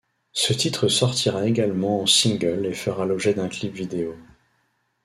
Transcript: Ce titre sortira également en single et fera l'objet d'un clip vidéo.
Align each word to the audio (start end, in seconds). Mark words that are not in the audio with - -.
Ce 0.31 0.51
titre 0.51 0.87
sortira 0.87 1.45
également 1.45 2.01
en 2.01 2.07
single 2.07 2.65
et 2.65 2.73
fera 2.73 3.05
l'objet 3.05 3.35
d'un 3.35 3.49
clip 3.49 3.75
vidéo. 3.75 4.15